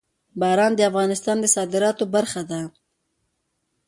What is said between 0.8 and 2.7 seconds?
افغانستان د صادراتو برخه ده.